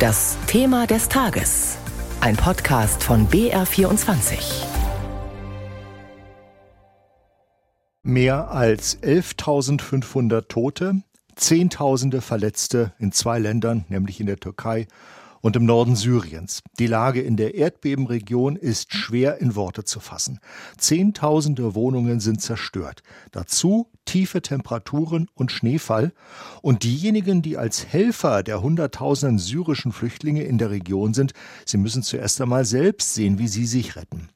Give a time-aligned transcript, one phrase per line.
[0.00, 1.76] Das Thema des Tages.
[2.22, 4.64] Ein Podcast von BR24.
[8.02, 11.02] Mehr als 11.500 Tote,
[11.36, 14.86] Zehntausende Verletzte in zwei Ländern, nämlich in der Türkei
[15.40, 16.62] und im Norden Syriens.
[16.78, 20.40] Die Lage in der Erdbebenregion ist schwer in Worte zu fassen.
[20.76, 23.02] Zehntausende Wohnungen sind zerstört.
[23.32, 26.12] Dazu tiefe Temperaturen und Schneefall.
[26.62, 31.32] Und diejenigen, die als Helfer der Hunderttausenden syrischen Flüchtlinge in der Region sind,
[31.64, 34.28] sie müssen zuerst einmal selbst sehen, wie sie sich retten.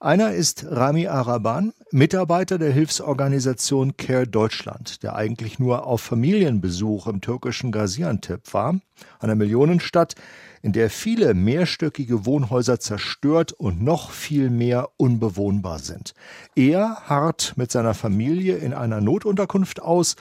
[0.00, 7.22] Einer ist Rami Araban, Mitarbeiter der Hilfsorganisation Care Deutschland, der eigentlich nur auf Familienbesuch im
[7.22, 8.78] türkischen Gaziantep war,
[9.20, 10.14] einer Millionenstadt,
[10.60, 16.12] in der viele mehrstöckige Wohnhäuser zerstört und noch viel mehr unbewohnbar sind.
[16.54, 20.16] Er harrt mit seiner Familie in einer Notunterkunft aus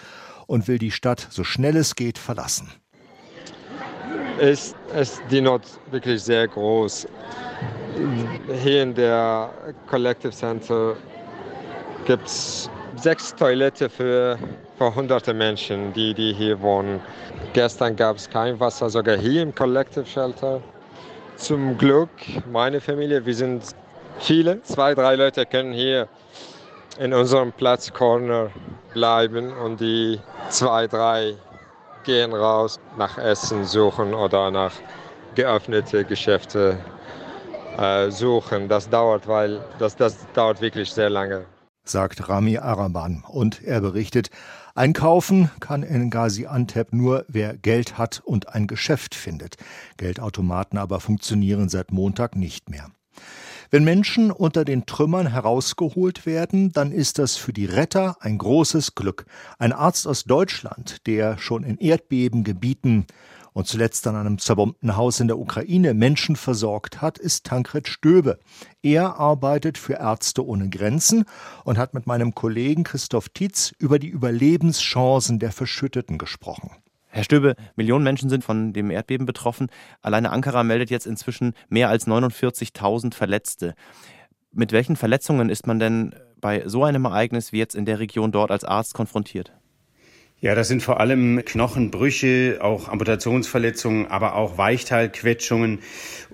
[0.47, 2.69] und will die Stadt so schnell es geht verlassen.
[4.39, 7.07] Ist, ist die Not wirklich sehr groß
[8.61, 9.49] hier in der
[9.89, 10.95] Collective Center
[12.05, 14.37] gibt es sechs Toiletten für,
[14.77, 16.99] für hunderte Menschen, die, die hier wohnen.
[17.53, 20.61] Gestern gab es kein Wasser, sogar hier im Collective Shelter.
[21.35, 22.09] Zum Glück,
[22.51, 23.63] meine Familie, wir sind
[24.19, 26.07] viele, zwei, drei Leute können hier
[26.97, 28.49] in unserem Platz Corner
[28.93, 30.19] bleiben und die
[30.49, 31.35] zwei, drei
[32.05, 34.73] gehen raus nach Essen suchen oder nach
[35.35, 36.77] geöffnete Geschäfte
[37.77, 38.69] äh, suchen.
[38.69, 41.45] Das dauert, weil das, das dauert wirklich sehr lange.
[41.83, 43.23] Sagt Rami Araban.
[43.27, 44.29] Und er berichtet,
[44.73, 49.57] einkaufen kann in Gaziantep nur wer Geld hat und ein Geschäft findet.
[49.97, 52.87] Geldautomaten aber funktionieren seit Montag nicht mehr.
[53.71, 58.95] Wenn Menschen unter den Trümmern herausgeholt werden, dann ist das für die Retter ein großes
[58.95, 59.25] Glück.
[59.57, 63.05] Ein Arzt aus Deutschland, der schon in Erdbebengebieten
[63.53, 68.37] und zuletzt an einem zerbombten Haus in der Ukraine Menschen versorgt hat, ist Tankred Stöbe.
[68.83, 71.23] Er arbeitet für Ärzte ohne Grenzen
[71.63, 76.71] und hat mit meinem Kollegen Christoph Tietz über die Überlebenschancen der Verschütteten gesprochen.
[77.15, 79.69] Herr Stöbe, Millionen Menschen sind von dem Erdbeben betroffen.
[80.01, 83.73] Alleine Ankara meldet jetzt inzwischen mehr als 49.000 Verletzte.
[84.51, 88.33] Mit welchen Verletzungen ist man denn bei so einem Ereignis wie jetzt in der Region
[88.33, 89.53] dort als Arzt konfrontiert?
[90.45, 95.79] Ja, das sind vor allem Knochenbrüche, auch Amputationsverletzungen, aber auch Weichteilquetschungen.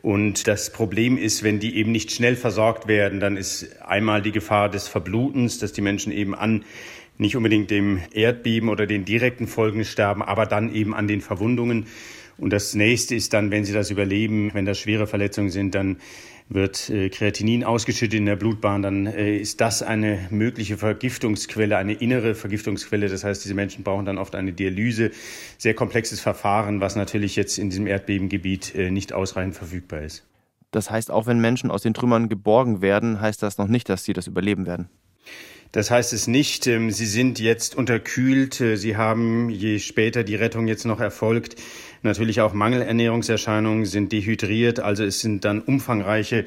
[0.01, 4.33] Und das Problem ist, wenn die eben nicht schnell versorgt werden, dann ist einmal die
[4.33, 6.65] Gefahr des Verblutens, dass die Menschen eben an
[7.17, 11.85] nicht unbedingt dem Erdbeben oder den direkten Folgen sterben, aber dann eben an den Verwundungen.
[12.37, 15.95] Und das nächste ist dann, wenn sie das überleben, wenn das schwere Verletzungen sind, dann
[16.53, 21.93] wird äh, Kreatinin ausgeschüttet in der Blutbahn, dann äh, ist das eine mögliche Vergiftungsquelle, eine
[21.93, 23.07] innere Vergiftungsquelle.
[23.07, 25.11] Das heißt, diese Menschen brauchen dann oft eine Dialyse.
[25.57, 30.23] Sehr komplexes Verfahren, was natürlich jetzt in diesem Erdbebengebiet äh, nicht ausreichend verfügbar ist.
[30.71, 34.03] Das heißt, auch wenn Menschen aus den Trümmern geborgen werden, heißt das noch nicht, dass
[34.03, 34.89] sie das überleben werden.
[35.71, 40.67] Das heißt es nicht, ähm, sie sind jetzt unterkühlt, sie haben, je später die Rettung
[40.67, 41.55] jetzt noch erfolgt,
[42.03, 44.79] natürlich auch Mangelernährungserscheinungen, sind dehydriert.
[44.79, 46.45] Also es sind dann umfangreiche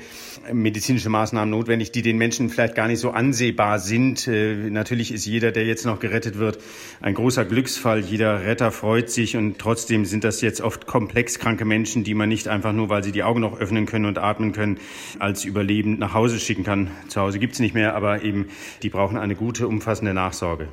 [0.53, 4.27] medizinische Maßnahmen notwendig, die den Menschen vielleicht gar nicht so ansehbar sind.
[4.27, 6.59] Äh, natürlich ist jeder, der jetzt noch gerettet wird,
[7.01, 8.01] ein großer Glücksfall.
[8.01, 12.29] Jeder Retter freut sich und trotzdem sind das jetzt oft komplex kranke Menschen, die man
[12.29, 14.79] nicht einfach nur, weil sie die Augen noch öffnen können und atmen können,
[15.19, 16.91] als überlebend nach Hause schicken kann.
[17.09, 18.47] Zu Hause gibt's nicht mehr, aber eben
[18.83, 20.69] die brauchen eine gute, umfassende Nachsorge.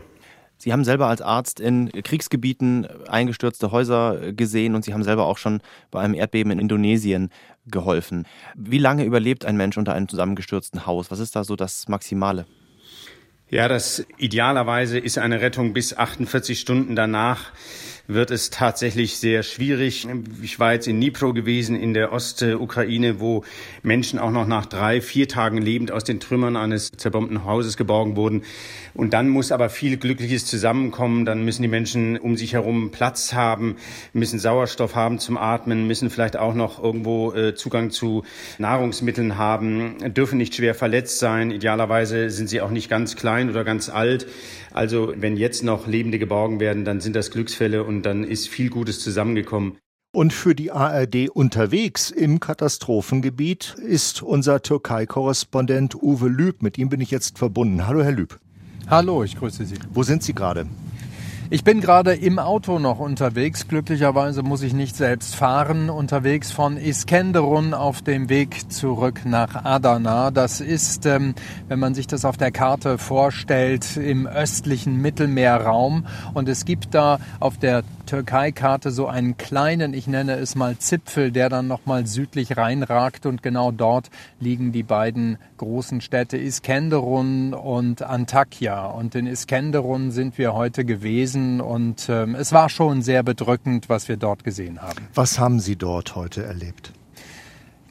[0.62, 5.40] Sie haben selber als Arzt in Kriegsgebieten eingestürzte Häuser gesehen und Sie haben selber auch
[5.40, 7.32] schon bei einem Erdbeben in Indonesien
[7.66, 8.28] geholfen.
[8.56, 11.10] Wie lange überlebt ein Mensch unter einem zusammengestürzten Haus?
[11.10, 12.46] Was ist da so das Maximale?
[13.50, 17.52] Ja, das idealerweise ist eine Rettung bis 48 Stunden danach
[18.14, 20.08] wird es tatsächlich sehr schwierig.
[20.42, 23.44] Ich war jetzt in Dnipro gewesen, in der Ostukraine, wo
[23.84, 28.16] Menschen auch noch nach drei, vier Tagen lebend aus den Trümmern eines zerbombten Hauses geborgen
[28.16, 28.44] wurden.
[28.94, 31.26] Und dann muss aber viel Glückliches zusammenkommen.
[31.26, 33.78] Dann müssen die Menschen um sich herum Platz haben,
[34.14, 38.24] müssen Sauerstoff haben zum Atmen, müssen vielleicht auch noch irgendwo äh, Zugang zu
[38.58, 41.52] Nahrungsmitteln haben, dürfen nicht schwer verletzt sein.
[41.52, 44.28] Idealerweise sind sie auch nicht ganz klein oder ganz alt.
[44.74, 48.70] Also wenn jetzt noch Lebende geborgen werden, dann sind das Glücksfälle und dann ist viel
[48.70, 49.78] Gutes zusammengekommen.
[50.14, 56.62] Und für die ARD unterwegs im Katastrophengebiet ist unser Türkei-Korrespondent Uwe Lüb.
[56.62, 57.88] Mit ihm bin ich jetzt verbunden.
[57.88, 58.38] Hallo, Herr Lüb.
[58.90, 59.76] Hallo, ich grüße Sie.
[59.94, 60.68] Wo sind Sie gerade?
[61.54, 63.68] Ich bin gerade im Auto noch unterwegs.
[63.68, 65.90] Glücklicherweise muss ich nicht selbst fahren.
[65.90, 70.32] Unterwegs von Iskenderun auf dem Weg zurück nach Adana.
[70.32, 71.36] Das ist, ähm,
[71.68, 76.08] wenn man sich das auf der Karte vorstellt, im östlichen Mittelmeerraum.
[76.34, 81.32] Und es gibt da auf der Türkei-Karte so einen kleinen, ich nenne es mal Zipfel,
[81.34, 84.10] der dann nochmal südlich reinragt und genau dort
[84.40, 88.86] liegen die beiden großen Städte Iskenderun und Antakya.
[88.86, 94.08] Und in Iskenderun sind wir heute gewesen und ähm, es war schon sehr bedrückend, was
[94.08, 95.08] wir dort gesehen haben.
[95.16, 96.94] Was haben Sie dort heute erlebt?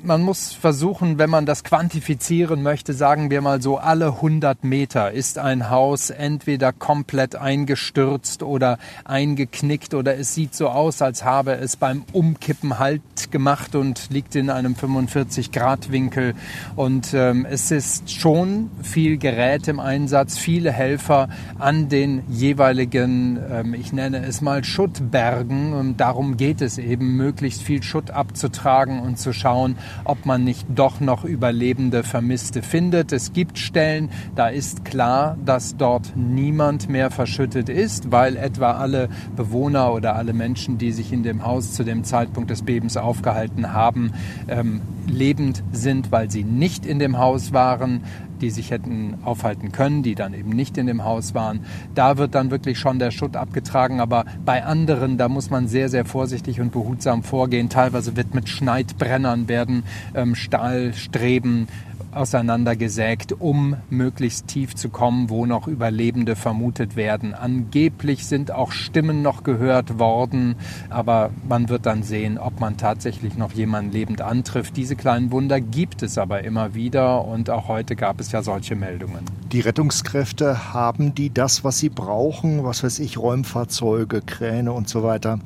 [0.03, 5.13] Man muss versuchen, wenn man das quantifizieren möchte, sagen wir mal so, alle 100 Meter
[5.13, 11.53] ist ein Haus entweder komplett eingestürzt oder eingeknickt oder es sieht so aus, als habe
[11.53, 16.35] es beim Umkippen Halt gemacht und liegt in einem 45-Grad-Winkel.
[16.77, 23.75] Und ähm, es ist schon viel Gerät im Einsatz, viele Helfer an den jeweiligen, ähm,
[23.75, 25.73] ich nenne es mal Schuttbergen.
[25.73, 30.67] Und darum geht es eben, möglichst viel Schutt abzutragen und zu schauen, ob man nicht
[30.75, 33.13] doch noch Überlebende, Vermisste findet.
[33.13, 39.09] Es gibt Stellen, da ist klar, dass dort niemand mehr verschüttet ist, weil etwa alle
[39.37, 43.73] Bewohner oder alle Menschen, die sich in dem Haus zu dem Zeitpunkt des Bebens aufgehalten
[43.73, 44.13] haben,
[44.49, 48.03] ähm, lebend sind, weil sie nicht in dem Haus waren
[48.41, 51.65] die sich hätten aufhalten können, die dann eben nicht in dem Haus waren.
[51.95, 54.01] Da wird dann wirklich schon der Schutt abgetragen.
[54.01, 57.69] Aber bei anderen, da muss man sehr, sehr vorsichtig und behutsam vorgehen.
[57.69, 59.85] Teilweise wird mit Schneidbrennern werden
[60.15, 61.69] ähm, Stahlstreben
[62.13, 67.35] auseinandergesägt, um möglichst tief zu kommen, wo noch Überlebende vermutet werden.
[67.35, 70.57] Angeblich sind auch Stimmen noch gehört worden,
[70.89, 74.77] aber man wird dann sehen, ob man tatsächlich noch jemanden lebend antrifft.
[74.77, 78.77] Diese kleinen Wunder gibt es aber immer wieder und auch heute gab es ja solche
[78.77, 79.25] Meldungen.
[79.53, 85.03] Die Rettungskräfte haben die das, was sie brauchen, was weiß ich, Räumfahrzeuge, Kräne und so
[85.03, 85.39] weiter?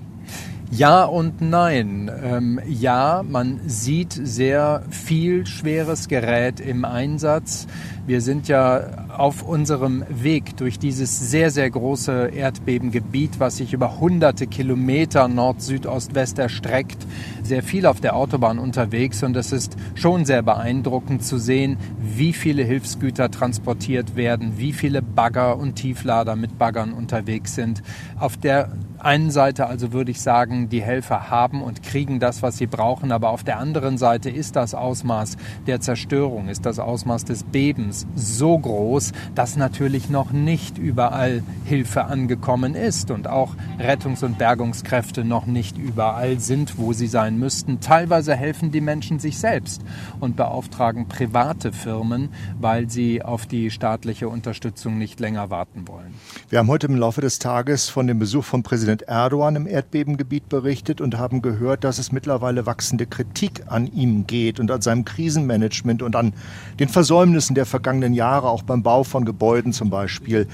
[0.71, 2.11] Ja und nein.
[2.23, 7.67] Ähm, ja, man sieht sehr viel schweres Gerät im Einsatz.
[8.07, 14.01] Wir sind ja auf unserem Weg durch dieses sehr, sehr große Erdbebengebiet, was sich über
[14.01, 17.07] hunderte Kilometer Nord, Süd, Ost, West erstreckt,
[17.43, 22.33] sehr viel auf der Autobahn unterwegs und es ist schon sehr beeindruckend zu sehen, wie
[22.33, 27.83] viele Hilfsgüter transportiert werden, wie viele Bagger und Tieflader mit Baggern unterwegs sind.
[28.19, 32.57] Auf der einen Seite also würde ich sagen, die Helfer haben und kriegen das, was
[32.57, 35.37] sie brauchen, aber auf der anderen Seite ist das Ausmaß
[35.67, 39.04] der Zerstörung, ist das Ausmaß des Bebens so groß,
[39.35, 45.79] dass natürlich noch nicht überall Hilfe angekommen ist und auch Rettungs- und Bergungskräfte noch nicht
[45.79, 47.81] überall sind, wo sie sein müssten.
[47.81, 49.83] Teilweise helfen die Menschen sich selbst
[50.21, 52.31] und beauftragen private Firmen,
[52.61, 56.15] weil sie auf die staatliche Unterstützung nicht länger warten wollen.
[56.49, 60.49] Wir haben heute im Laufe des Tages von dem Besuch von Präsident Erdogan im Erdbebengebiet
[60.49, 65.05] berichtet und haben gehört, dass es mittlerweile wachsende Kritik an ihm geht und an seinem
[65.05, 66.33] Krisenmanagement und an
[66.79, 70.47] den Versäumnissen der vergangenen Jahre, auch beim Bau von Gebäuden zum Beispiel.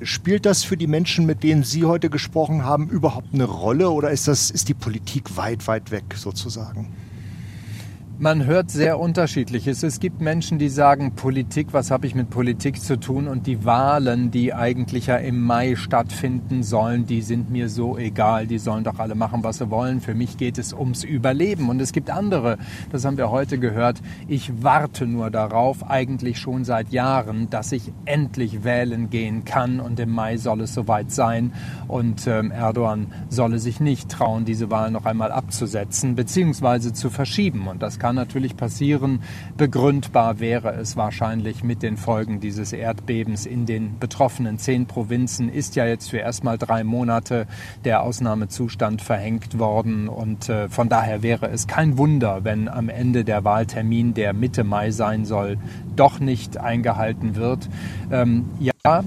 [0.00, 4.10] Spielt das für die Menschen, mit denen Sie heute gesprochen haben, überhaupt eine Rolle oder
[4.10, 6.88] ist, das, ist die Politik weit, weit weg sozusagen?
[8.22, 9.82] Man hört sehr unterschiedliches.
[9.82, 13.26] Es gibt Menschen, die sagen, Politik, was habe ich mit Politik zu tun?
[13.26, 18.46] Und die Wahlen, die eigentlich ja im Mai stattfinden sollen, die sind mir so egal.
[18.46, 20.00] Die sollen doch alle machen, was sie wollen.
[20.00, 21.68] Für mich geht es ums Überleben.
[21.68, 22.58] Und es gibt andere,
[22.92, 27.90] das haben wir heute gehört, ich warte nur darauf, eigentlich schon seit Jahren, dass ich
[28.04, 29.80] endlich wählen gehen kann.
[29.80, 31.52] Und im Mai soll es soweit sein.
[31.88, 37.66] Und ähm, Erdogan solle sich nicht trauen, diese Wahl noch einmal abzusetzen, beziehungsweise zu verschieben.
[37.66, 39.22] Und das natürlich passieren.
[39.56, 45.48] Begründbar wäre es wahrscheinlich mit den Folgen dieses Erdbebens in den betroffenen zehn Provinzen.
[45.48, 47.46] Ist ja jetzt für erstmal drei Monate
[47.84, 50.08] der Ausnahmezustand verhängt worden.
[50.08, 54.64] Und äh, von daher wäre es kein Wunder, wenn am Ende der Wahltermin, der Mitte
[54.64, 55.58] Mai sein soll,
[55.96, 57.68] doch nicht eingehalten wird.
[58.10, 59.04] Ähm, ja,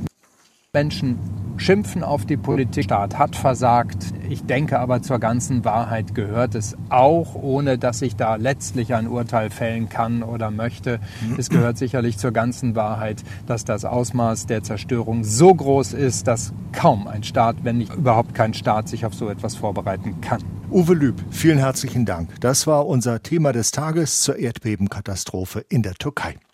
[0.75, 1.17] Menschen
[1.55, 4.13] schimpfen auf die Politik, Staat hat versagt.
[4.29, 9.08] Ich denke aber zur ganzen Wahrheit gehört es auch, ohne dass ich da letztlich ein
[9.08, 11.00] Urteil fällen kann oder möchte.
[11.38, 16.51] Es gehört sicherlich zur ganzen Wahrheit, dass das Ausmaß der Zerstörung so groß ist, dass
[16.74, 20.44] kaum ein Staat, wenn nicht überhaupt kein Staat, sich auf so etwas vorbereiten kann.
[20.70, 22.32] Uwe Lüb, vielen herzlichen Dank.
[22.41, 26.36] Das war unser Thema des Tages zur Erdbebenkatastrophe in der Türkei.